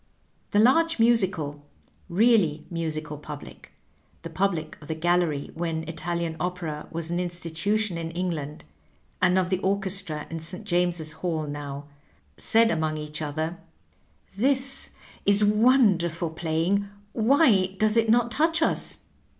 The 0.49 0.57
large 0.57 0.97
musical, 0.97 1.63
really 2.09 2.65
musical 2.71 3.19
pub 3.19 3.43
lic— 3.43 3.71
the 4.23 4.31
public 4.31 4.75
of 4.81 4.87
the 4.87 4.95
gallery 4.95 5.51
when 5.53 5.83
Italian 5.87 6.35
opera 6.39 6.87
was 6.89 7.11
an 7.11 7.19
institution 7.19 7.99
in 7.99 8.09
England, 8.09 8.63
and 9.21 9.37
of 9.37 9.51
the 9.51 9.59
orchestra 9.59 10.25
in 10.31 10.39
St. 10.39 10.63
James's 10.65 11.11
Hall 11.11 11.45
now— 11.45 11.85
said 12.39 12.71
among 12.71 12.97
each 12.97 13.21
other, 13.21 13.59
"This 14.35 14.89
is 15.27 15.45
wonderful 15.45 16.31
playing; 16.31 16.87
why 17.13 17.75
does 17.77 17.95
it 17.95 18.09
not 18.09 18.31
touch 18.31 18.63
us?'' 18.63 19.01